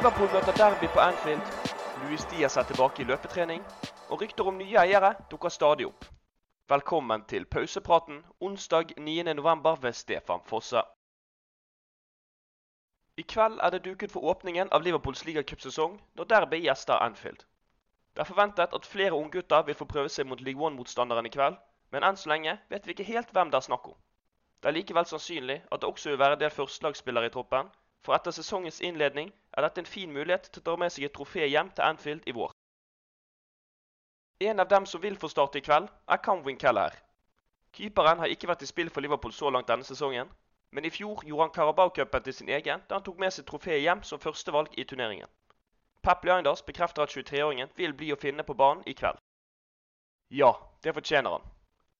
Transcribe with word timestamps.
Liverpool 0.00 0.30
møter 0.32 0.54
Derby 0.56 0.88
på 0.88 1.00
Anfield. 1.00 1.42
Louis 2.00 2.22
Diaz 2.24 2.54
er 2.56 2.64
tilbake 2.64 3.02
i 3.02 3.04
løpetrening. 3.04 3.66
Og 4.08 4.22
rykter 4.22 4.46
om 4.48 4.56
nye 4.56 4.78
eiere 4.80 5.10
dukker 5.28 5.52
stadig 5.52 5.84
opp. 5.90 6.06
Velkommen 6.72 7.26
til 7.28 7.44
pausepraten 7.44 8.22
onsdag 8.40 8.94
9.11. 8.96 9.76
ved 9.82 9.98
Stefan 9.98 10.40
Fosse. 10.46 10.80
I 13.20 13.26
kveld 13.28 13.60
er 13.60 13.74
det 13.74 13.82
duket 13.84 14.14
for 14.14 14.24
åpningen 14.32 14.72
av 14.72 14.86
Liverpools 14.86 15.26
ligacupsesong 15.28 16.00
når 16.16 16.30
Derby 16.32 16.62
gjester 16.64 17.04
Anfield. 17.04 17.44
Det 18.16 18.24
er 18.24 18.30
forventet 18.32 18.72
at 18.80 18.88
flere 18.88 19.20
unggutter 19.20 19.68
vil 19.68 19.76
få 19.82 19.84
prøve 19.84 20.08
seg 20.08 20.30
mot 20.32 20.40
League 20.40 20.64
One-motstanderen 20.64 21.28
i 21.28 21.34
kveld, 21.36 21.60
men 21.92 22.08
enn 22.08 22.16
så 22.16 22.32
lenge 22.32 22.56
vet 22.72 22.88
vi 22.88 22.96
ikke 22.96 23.10
helt 23.12 23.36
hvem 23.36 23.52
det 23.52 23.60
er 23.60 23.68
snakk 23.68 23.92
om. 23.92 24.00
Det 24.62 24.72
er 24.72 24.78
likevel 24.80 25.12
sannsynlig 25.12 25.60
at 25.68 25.84
det 25.84 25.92
også 25.92 26.14
vil 26.14 26.22
være 26.24 26.40
en 26.40 26.44
del 26.46 26.56
førstelagsspillere 26.56 27.28
i 27.28 27.36
troppen, 27.36 27.68
for 28.04 28.16
etter 28.16 28.34
sesongens 28.34 28.80
innledning 28.80 29.32
er 29.56 29.66
dette 29.66 29.82
en 29.82 29.92
fin 29.92 30.12
mulighet 30.12 30.48
til 30.48 30.62
å 30.62 30.66
dra 30.70 30.76
med 30.82 30.92
seg 30.92 31.06
et 31.06 31.14
trofé 31.16 31.46
hjem 31.46 31.70
til 31.74 31.84
Anfield 31.84 32.26
i 32.26 32.34
vår. 32.36 32.52
En 34.40 34.60
av 34.60 34.68
dem 34.68 34.86
som 34.88 35.02
vil 35.02 35.18
få 35.20 35.28
starte 35.28 35.60
i 35.60 35.64
kveld, 35.64 35.88
er 36.08 36.22
Camwin 36.24 36.56
Keller. 36.58 36.94
Keeperen 37.76 38.22
har 38.22 38.32
ikke 38.32 38.48
vært 38.48 38.62
i 38.64 38.70
spill 38.70 38.88
for 38.90 39.04
Liverpool 39.04 39.34
så 39.36 39.50
langt 39.52 39.68
denne 39.68 39.84
sesongen, 39.84 40.30
men 40.72 40.86
i 40.86 40.92
fjor 40.94 41.20
gjorde 41.26 41.44
han 41.44 41.52
Carabao-cupen 41.54 42.24
til 42.24 42.34
sin 42.34 42.48
egen 42.48 42.82
da 42.88 42.96
han 42.96 43.04
tok 43.04 43.18
med 43.20 43.34
seg 43.34 43.46
trofeet 43.46 43.82
hjem 43.84 44.02
som 44.06 44.22
førstevalg 44.22 44.72
i 44.78 44.86
turneringen. 44.88 45.28
Pep 46.00 46.24
Leinders 46.24 46.62
bekrefter 46.64 47.04
at 47.04 47.12
23-åringen 47.12 47.68
vil 47.76 47.92
bli 47.92 48.12
å 48.14 48.18
finne 48.20 48.46
på 48.46 48.56
banen 48.56 48.86
i 48.88 48.94
kveld. 48.96 49.20
Ja, 50.32 50.54
det 50.82 50.94
fortjener 50.96 51.36
han. 51.36 51.44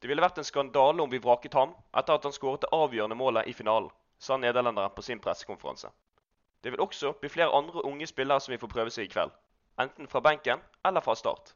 Det 0.01 0.09
ville 0.09 0.25
vært 0.25 0.39
en 0.41 0.49
skandale 0.49 1.03
om 1.03 1.11
vi 1.13 1.21
vraket 1.21 1.55
ham 1.59 1.75
etter 1.93 2.17
at 2.17 2.25
han 2.25 2.33
skåret 2.33 2.65
det 2.65 2.73
avgjørende 2.73 3.19
målet 3.21 3.51
i 3.51 3.53
finalen, 3.53 3.91
sa 4.21 4.37
nederlenderen 4.37 4.95
på 4.95 5.03
sin 5.03 5.21
pressekonferanse. 5.21 5.91
Det 6.63 6.73
vil 6.73 6.81
også 6.81 7.13
bli 7.13 7.29
flere 7.29 7.57
andre 7.57 7.85
unge 7.85 8.07
spillere 8.07 8.41
som 8.41 8.53
vil 8.53 8.61
få 8.61 8.69
prøve 8.69 8.93
seg 8.93 9.09
i 9.09 9.13
kveld, 9.13 9.33
enten 9.81 10.09
fra 10.09 10.21
benken 10.21 10.61
eller 10.85 11.01
fra 11.01 11.15
start. 11.17 11.55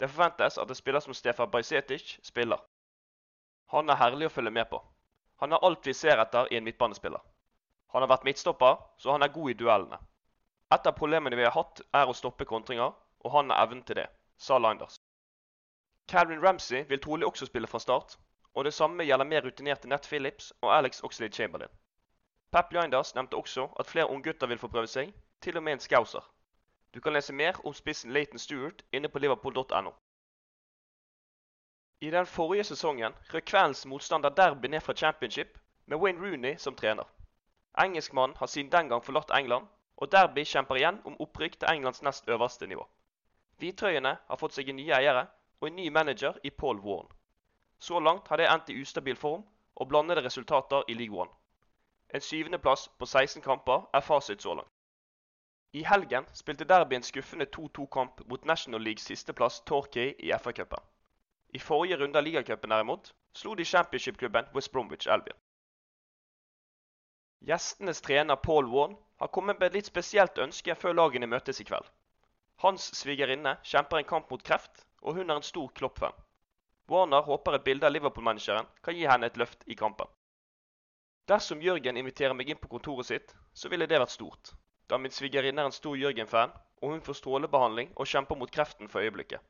Det 0.00 0.10
forventes 0.10 0.58
at 0.58 0.68
en 0.68 0.74
spiller 0.74 1.00
som 1.00 1.14
Stefan 1.14 1.50
Bajsetic 1.50 2.18
spiller. 2.22 2.58
Han 3.70 3.90
er 3.90 4.00
herlig 4.00 4.26
å 4.26 4.34
følge 4.34 4.50
med 4.50 4.66
på. 4.70 4.80
Han 5.40 5.52
har 5.52 5.62
alt 5.64 5.86
vi 5.86 5.94
ser 5.94 6.18
etter 6.18 6.48
i 6.50 6.56
en 6.58 6.64
midtbanespiller. 6.64 7.20
Han 7.94 8.02
har 8.02 8.10
vært 8.10 8.24
midtstopper, 8.26 8.80
så 8.98 9.12
han 9.12 9.22
er 9.22 9.34
god 9.34 9.50
i 9.50 9.58
duellene. 9.62 9.98
Et 10.74 10.86
av 10.86 10.96
problemene 10.98 11.36
vi 11.36 11.44
har 11.46 11.54
hatt, 11.54 11.82
er 11.94 12.08
å 12.08 12.14
stoppe 12.14 12.46
kontringer, 12.46 12.92
og 13.24 13.32
han 13.34 13.50
har 13.50 13.66
evnen 13.66 13.82
til 13.86 14.00
det, 14.00 14.08
sa 14.38 14.58
Linders. 14.58 14.98
Calvin 16.10 16.42
Ramsey 16.42 16.84
vil 16.88 17.00
trolig 17.02 17.26
også 17.26 17.46
spille 17.46 17.70
fra 17.70 17.78
start, 17.78 18.16
og 18.54 18.64
det 18.64 18.74
samme 18.74 19.06
gjelder 19.06 19.30
mer 19.30 19.46
rutinerte 19.46 19.88
Nett 19.88 20.06
Phillips 20.10 20.52
og 20.62 20.72
Alex 20.74 21.04
Oxlade 21.06 21.34
Chamberlain. 21.34 21.70
Pep 22.52 22.72
Linders 22.72 23.14
nevnte 23.14 23.36
også 23.36 23.68
at 23.78 23.86
flere 23.86 24.10
unggutter 24.10 24.46
vil 24.46 24.58
få 24.58 24.68
prøve 24.68 24.86
seg, 24.86 25.12
til 25.40 25.56
og 25.56 25.62
med 25.62 25.72
en 25.72 25.80
scouser. 25.80 26.24
Du 26.94 27.00
kan 27.00 27.12
lese 27.12 27.32
mer 27.32 27.60
om 27.64 27.74
spissen 27.74 28.12
Leighton 28.12 28.38
Stewart 28.38 28.82
inne 28.92 29.08
på 29.08 29.18
liverpool.no. 29.18 29.92
I 32.00 32.10
den 32.10 32.26
forrige 32.26 32.64
sesongen 32.64 33.14
røk 33.34 33.44
kveldens 33.46 33.86
motstander 33.86 34.28
Derby 34.28 34.66
ned 34.66 34.80
fra 34.80 34.94
championship 34.94 35.58
med 35.86 35.98
Wayne 35.98 36.20
Rooney 36.20 36.56
som 36.56 36.74
trener. 36.74 37.04
Engelskmannen 37.78 38.36
har 38.36 38.46
siden 38.46 38.72
den 38.72 38.88
gang 38.88 39.04
forlatt 39.04 39.30
England, 39.38 39.66
og 39.96 40.12
Derby 40.12 40.44
kjemper 40.44 40.74
igjen 40.80 41.00
om 41.04 41.20
opprykk 41.20 41.58
til 41.60 41.68
Englands 41.70 42.02
nest 42.02 42.28
øverste 42.28 42.66
nivå. 42.66 42.86
Hvitrøyene 43.58 44.16
har 44.28 44.40
fått 44.40 44.56
seg 44.56 44.72
nye 44.74 44.94
eiere 44.96 45.26
og 45.60 45.68
en 45.68 45.76
ny 45.76 45.88
manager 45.92 46.38
i 46.42 46.50
Paul 46.50 46.80
Warren. 46.80 47.12
Så 47.78 48.00
langt 48.00 48.28
har 48.28 48.36
det 48.40 48.48
endt 48.48 48.70
i 48.72 48.80
ustabil 48.82 49.16
form 49.16 49.44
og 49.76 49.88
blandede 49.88 50.24
resultater 50.24 50.82
i 50.88 50.94
League 50.94 51.20
One. 51.20 51.30
En 52.14 52.20
syvendeplass 52.20 52.88
på 52.98 53.06
16 53.06 53.42
kamper 53.42 53.88
er 53.94 54.00
fasit 54.00 54.42
så 54.42 54.54
langt. 54.54 54.72
I 55.72 55.84
helgen 55.86 56.24
spilte 56.34 56.64
Derby 56.64 56.96
en 56.96 57.06
skuffende 57.06 57.46
2-2-kamp 57.56 58.24
mot 58.26 58.44
National 58.44 58.82
Leagues 58.82 59.04
sisteplass 59.06 59.60
Torquay 59.60 60.14
i 60.18 60.32
FA-cupen. 60.32 60.82
I 61.54 61.58
forrige 61.58 61.96
runde 62.00 62.18
av 62.18 62.24
ligacupen 62.24 62.70
derimot 62.70 63.12
slo 63.34 63.54
de 63.54 63.64
championship-klubben 63.64 64.50
West 64.54 64.72
Bromwich 64.72 65.06
Albion. 65.06 65.38
Gjestenes 67.46 68.00
trener 68.00 68.36
Paul 68.36 68.66
Warne 68.74 68.98
har 69.16 69.28
kommet 69.28 69.60
med 69.60 69.70
et 69.70 69.78
litt 69.78 69.92
spesielt 69.92 70.38
ønske 70.38 70.74
før 70.74 70.98
lagene 70.98 71.30
møtes 71.30 71.62
i 71.62 71.64
kveld. 71.64 71.86
Hans 72.64 72.90
svigerinne 72.98 73.54
kjemper 73.62 74.00
en 74.00 74.10
kamp 74.10 74.30
mot 74.30 74.42
kreft, 74.42 74.82
og 75.00 75.14
hun 75.16 75.30
er 75.30 75.38
en 75.38 75.46
stor 75.46 75.70
Klopp-fan. 75.78 76.18
Warner 76.90 77.22
håper 77.22 77.56
et 77.56 77.64
bilde 77.64 77.86
av 77.86 77.94
Liverpool-manageren 77.94 78.66
kan 78.82 78.98
gi 78.98 79.06
henne 79.06 79.30
et 79.30 79.38
løft 79.40 79.62
i 79.70 79.78
kampen. 79.78 80.10
Dersom 81.28 81.62
Jørgen 81.62 81.96
inviterer 81.96 82.34
meg 82.34 82.48
inn 82.48 82.58
på 82.60 82.68
kontoret 82.68 83.06
sitt, 83.06 83.34
så 83.54 83.68
ville 83.68 83.86
det 83.86 84.00
vært 84.00 84.14
stort, 84.14 84.52
da 84.88 84.98
min 84.98 85.12
svigerinne 85.14 85.62
er 85.62 85.68
en 85.70 85.76
stor 85.76 85.96
Jørgen-fan, 85.96 86.52
og 86.82 86.94
hun 86.94 87.02
får 87.04 87.18
strålebehandling 87.20 87.92
og 87.96 88.08
kjemper 88.08 88.38
mot 88.40 88.50
kreften 88.50 88.88
for 88.88 89.04
øyeblikket. 89.04 89.40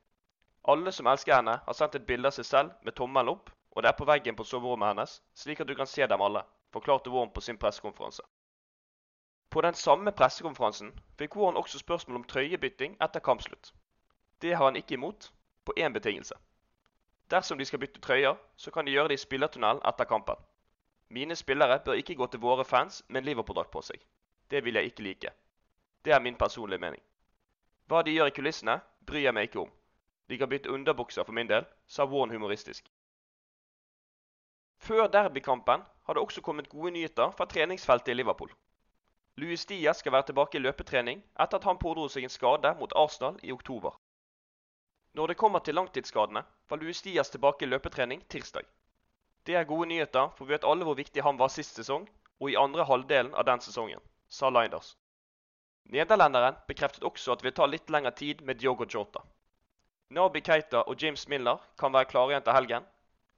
Alle 0.69 0.93
som 0.93 1.07
elsker 1.07 1.35
henne, 1.35 1.61
har 1.67 1.77
sendt 1.79 1.95
et 1.97 2.07
bilde 2.07 2.29
av 2.29 2.37
seg 2.37 2.45
selv 2.45 2.75
med 2.85 2.97
tommelen 2.99 3.33
opp, 3.33 3.49
og 3.71 3.83
det 3.83 3.89
er 3.89 3.97
på 3.97 4.09
veggen 4.11 4.37
på 4.37 4.45
soverommet 4.45 4.91
hennes, 4.91 5.15
slik 5.35 5.63
at 5.63 5.71
du 5.71 5.75
kan 5.79 5.89
se 5.89 6.07
dem 6.07 6.21
alle, 6.27 6.43
forklarte 6.75 7.11
Warren 7.11 7.33
på 7.33 7.41
sin 7.41 7.59
pressekonferanse. 7.59 8.23
På 9.51 9.63
den 9.65 9.75
samme 9.75 10.13
pressekonferansen 10.13 10.93
fikk 11.19 11.37
Warren 11.37 11.57
også 11.57 11.81
spørsmål 11.81 12.21
om 12.21 12.27
trøyebytting 12.29 12.99
etter 13.01 13.25
kampslutt. 13.25 13.73
Det 14.43 14.53
har 14.55 14.65
han 14.65 14.77
ikke 14.77 14.95
imot, 14.95 15.33
på 15.65 15.75
én 15.79 15.93
betingelse. 15.93 16.35
Dersom 17.31 17.59
de 17.59 17.65
skal 17.65 17.79
bytte 17.79 18.01
trøyer, 18.01 18.37
så 18.57 18.71
kan 18.71 18.87
de 18.87 18.93
gjøre 18.93 19.09
det 19.09 19.19
i 19.19 19.25
spillertunnelen 19.25 19.83
etter 19.87 20.05
kampen. 20.05 20.37
Mine 21.11 21.37
spillere 21.37 21.81
bør 21.85 21.99
ikke 21.99 22.15
gå 22.15 22.27
til 22.31 22.41
våre 22.41 22.65
fans 22.65 23.03
med 23.09 23.23
en 23.23 23.27
Liverpool-drakt 23.27 23.73
på 23.75 23.83
seg. 23.83 23.99
Det 24.51 24.65
vil 24.65 24.79
jeg 24.79 24.91
ikke 24.91 25.03
like. 25.03 25.33
Det 26.05 26.13
er 26.15 26.23
min 26.23 26.39
personlige 26.39 26.79
mening. 26.79 27.03
Hva 27.91 28.03
de 28.07 28.15
gjør 28.15 28.31
i 28.31 28.35
kulissene, 28.37 28.77
bryr 29.07 29.25
jeg 29.25 29.35
meg 29.35 29.49
ikke 29.49 29.65
om. 29.65 29.73
De 30.31 30.39
kan 30.39 30.49
bytte 30.49 30.71
underbukser 30.71 31.27
for 31.27 31.35
min 31.35 31.51
del, 31.51 31.67
sa 31.91 32.07
Warren 32.07 32.31
humoristisk. 32.31 32.87
Før 34.79 35.11
derbykampen 35.11 35.83
har 36.07 36.15
det 36.15 36.23
også 36.23 36.41
kommet 36.41 36.69
gode 36.69 36.95
nyheter 36.95 37.35
fra 37.37 37.45
treningsfeltet 37.45 38.15
i 38.15 38.15
Liverpool. 38.15 38.53
Louis 39.37 39.67
Diaz 39.67 39.97
skal 40.01 40.13
være 40.13 40.31
tilbake 40.31 40.59
i 40.59 40.63
løpetrening 40.63 41.25
etter 41.41 41.59
at 41.59 41.67
han 41.67 41.79
pådro 41.83 42.07
seg 42.09 42.25
en 42.25 42.33
skade 42.33 42.73
mot 42.79 42.95
Arsenal 42.97 43.37
i 43.43 43.53
oktober. 43.53 43.99
Når 45.19 45.27
det 45.27 45.37
kommer 45.37 45.59
til 45.59 45.75
langtidsskadene, 45.75 46.45
var 46.71 46.79
Louis 46.79 47.03
Diaz 47.03 47.31
tilbake 47.31 47.67
i 47.67 47.69
løpetrening 47.69 48.23
tirsdag. 48.29 48.65
Det 49.47 49.57
er 49.57 49.69
gode 49.69 49.89
nyheter, 49.89 50.33
for 50.37 50.45
vi 50.45 50.55
vet 50.55 50.65
alle 50.69 50.85
hvor 50.85 50.99
viktig 50.99 51.23
han 51.25 51.39
var 51.41 51.49
sist 51.53 51.79
sesong, 51.81 52.09
og 52.41 52.51
i 52.51 52.57
andre 52.57 52.85
halvdelen 52.85 53.35
av 53.35 53.47
den 53.49 53.61
sesongen, 53.65 54.01
sa 54.29 54.51
Linders. 54.51 54.95
Nederlenderen 55.91 56.59
bekreftet 56.69 57.05
også 57.05 57.33
at 57.33 57.41
det 57.41 57.49
vil 57.49 57.57
ta 57.57 57.67
litt 57.67 57.91
lengre 57.91 58.13
tid 58.17 58.43
med 58.47 58.61
Diogo 58.61 58.87
Jota. 58.87 59.23
Nabi 60.11 60.41
Keita 60.41 60.83
og 60.87 61.03
James 61.03 61.29
Miller 61.29 61.59
kan 61.79 61.93
være 61.93 62.09
klare 62.13 62.35
igjen 62.35 62.47
til 62.47 62.57
helgen, 62.57 62.87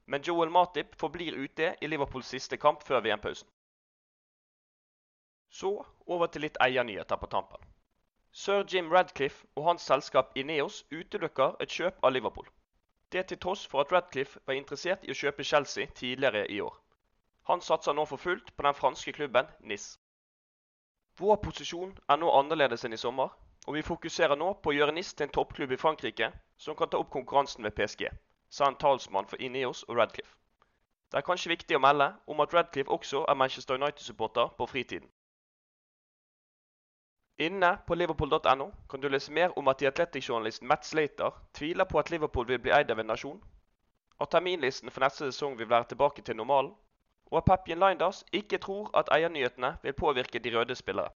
men 0.05 0.23
Joel 0.27 0.51
Matip 0.51 0.95
forblir 0.99 1.37
ute 1.37 1.75
i 1.81 1.87
Liverpools 1.87 2.31
siste 2.33 2.57
kamp 2.57 2.83
før 2.83 3.03
VM-pausen. 3.05 3.47
Så 5.53 5.71
over 6.07 6.27
til 6.27 6.43
litt 6.47 6.57
eiernyheter 6.65 7.19
på 7.21 7.29
tampen. 7.29 7.61
Sir 8.33 8.65
Jim 8.65 8.89
Radcliffe 8.91 9.45
og 9.55 9.67
hans 9.67 9.85
selskap 9.85 10.33
Ineos 10.35 10.81
utelukker 10.91 11.55
et 11.61 11.69
kjøp 11.69 11.99
av 12.01 12.15
Liverpool. 12.15 12.47
Det 13.13 13.25
til 13.29 13.37
tross 13.37 13.67
for 13.69 13.81
at 13.81 13.91
Radcliffe 13.93 14.39
var 14.47 14.57
interessert 14.57 15.03
i 15.05 15.11
å 15.13 15.17
kjøpe 15.17 15.45
Chelsea 15.45 15.85
tidligere 15.99 16.47
i 16.49 16.59
år. 16.65 16.73
Han 17.49 17.61
satser 17.61 17.93
nå 17.93 18.05
for 18.09 18.17
fullt 18.17 18.47
på 18.57 18.65
den 18.65 18.77
franske 18.77 19.13
klubben 19.13 19.49
NIS. 19.71 19.85
Vår 21.21 21.37
posisjon 21.43 21.91
er 22.09 22.17
nå 22.17 22.31
annerledes 22.39 22.87
enn 22.87 22.97
i 22.97 23.01
sommer, 23.01 23.29
og 23.67 23.77
vi 23.77 23.85
fokuserer 23.85 24.39
nå 24.39 24.47
på 24.63 24.71
å 24.71 24.75
gjøre 24.79 24.95
NIS 24.97 25.13
til 25.13 25.27
en 25.27 25.33
toppklubb 25.37 25.75
i 25.75 25.81
Frankrike 25.83 26.31
som 26.57 26.79
kan 26.79 26.89
ta 26.89 27.01
opp 27.03 27.11
konkurransen 27.13 27.61
med 27.67 27.75
PSG, 27.77 28.07
sa 28.49 28.71
en 28.71 28.79
talsmann 28.81 29.29
for 29.29 29.45
Ineos 29.49 29.83
og 29.87 29.99
Radcliffe. 30.01 30.33
Det 31.11 31.19
er 31.21 31.27
kanskje 31.27 31.53
viktig 31.53 31.77
å 31.77 31.83
melde 31.85 32.09
om 32.25 32.41
at 32.41 32.53
Radcliffe 32.57 32.97
også 32.97 33.27
er 33.29 33.37
Manchester 33.37 33.77
United-supporter 33.77 34.55
på 34.57 34.65
fritiden. 34.71 35.11
Inne 37.37 37.77
på 37.87 37.95
liverpool.no 37.95 38.71
kan 38.89 39.01
du 39.01 39.07
lese 39.09 39.31
mer 39.31 39.57
om 39.57 39.67
at 39.67 39.77
The 39.77 40.61
Matt 40.61 40.85
Slater 40.85 41.31
tviler 41.53 41.83
på 41.85 41.99
at 41.99 42.11
Liverpool 42.11 42.47
vil 42.47 42.59
bli 42.59 42.71
eid 42.71 42.91
av 42.91 42.99
en 42.99 43.05
nasjon, 43.05 43.41
at 44.21 44.29
terminlisten 44.29 44.91
for 44.91 45.01
neste 45.01 45.31
sesong 45.31 45.57
vil 45.57 45.69
være 45.69 45.83
tilbake 45.89 46.21
til 46.21 46.35
normalen, 46.35 46.71
og 47.31 47.37
at 47.37 47.45
Pepien 47.45 47.79
Linders 47.79 48.23
ikke 48.31 48.57
tror 48.57 48.91
at 48.93 49.09
eiernyhetene 49.11 49.77
vil 49.83 49.93
påvirke 49.93 50.39
de 50.39 50.57
røde 50.57 50.75
spillere. 50.75 51.09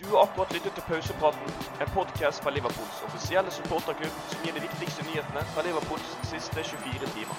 Du 0.00 0.06
har 0.06 0.22
akkurat 0.22 0.52
lyttet 0.52 0.72
til 0.72 0.84
Pausepraten, 0.88 1.52
en 1.80 1.94
podkast 1.94 2.42
fra 2.42 2.50
Liverpools 2.50 3.02
offisielle 3.04 3.50
supporterklubb 3.50 4.16
som 4.30 4.44
gir 4.44 4.54
de 4.56 4.64
viktigste 4.66 5.04
nyhetene 5.04 5.44
fra 5.52 5.62
Liverpools 5.68 6.16
siste 6.32 6.64
24 6.64 7.14
timer. 7.16 7.36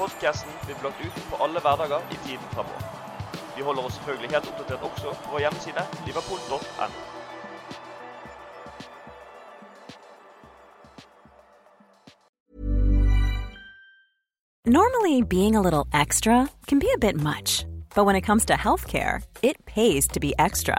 Podkasten 0.00 0.52
blir 0.64 0.84
lagt 0.88 1.04
ut 1.06 1.24
på 1.30 1.42
alle 1.44 1.60
hverdager 1.60 2.00
i 2.14 2.22
tiden 2.26 2.48
fremover. 2.54 3.03
Vi 3.56 3.62
holder 3.62 3.84
oss 3.84 3.94
selvfølgelig 3.94 4.30
helt 4.30 4.48
oppdatert 4.50 4.82
også 4.82 5.14
på 5.24 5.30
vår 5.32 5.38
hjemmeside 5.38 5.82
liverpool.no. 6.06 6.88
Normally, 14.66 15.22
being 15.22 15.56
a 15.56 15.60
little 15.60 15.86
extra 15.92 16.48
can 16.66 16.78
be 16.78 16.90
a 16.94 16.98
bit 16.98 17.16
much, 17.16 17.66
but 17.94 18.06
when 18.06 18.16
it 18.16 18.22
comes 18.22 18.46
to 18.46 18.54
healthcare, 18.54 19.22
it 19.42 19.56
pays 19.66 20.08
to 20.08 20.20
be 20.20 20.32
extra. 20.38 20.78